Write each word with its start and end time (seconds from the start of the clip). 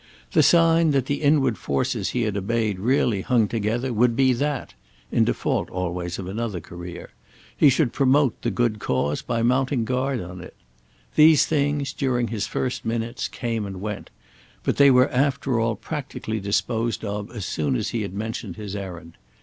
The 0.31 0.41
sign 0.41 0.89
that 0.93 1.05
the 1.05 1.21
inward 1.21 1.59
forces 1.59 2.09
he 2.09 2.23
had 2.23 2.35
obeyed 2.35 2.79
really 2.79 3.21
hung 3.21 3.47
together 3.47 3.93
would 3.93 4.15
be 4.15 4.33
that—in 4.33 5.25
default 5.25 5.69
always 5.69 6.17
of 6.17 6.25
another 6.27 6.59
career—he 6.59 7.69
should 7.69 7.93
promote 7.93 8.41
the 8.41 8.49
good 8.49 8.79
cause 8.79 9.21
by 9.21 9.43
mounting 9.43 9.85
guard 9.85 10.19
on 10.19 10.41
it. 10.41 10.55
These 11.13 11.45
things, 11.45 11.93
during 11.93 12.29
his 12.29 12.47
first 12.47 12.83
minutes, 12.83 13.27
came 13.27 13.63
and 13.63 13.79
went; 13.79 14.09
but 14.63 14.77
they 14.77 14.89
were 14.89 15.11
after 15.11 15.59
all 15.59 15.75
practically 15.75 16.39
disposed 16.39 17.05
of 17.05 17.29
as 17.29 17.45
soon 17.45 17.75
as 17.75 17.89
he 17.89 18.01
had 18.01 18.15
mentioned 18.15 18.55
his 18.55 18.75
errand. 18.75 19.17